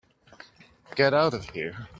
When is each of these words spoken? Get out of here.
Get 0.95 1.13
out 1.13 1.35
of 1.35 1.47
here. 1.51 1.87